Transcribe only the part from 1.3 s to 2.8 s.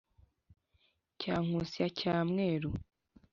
nkusi ya cyarweru